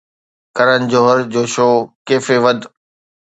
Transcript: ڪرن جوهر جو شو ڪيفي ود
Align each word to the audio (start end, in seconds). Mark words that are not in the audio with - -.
ڪرن 0.57 0.81
جوهر 0.91 1.17
جو 1.33 1.41
شو 1.53 1.69
ڪيفي 2.07 2.37
ود 2.43 2.59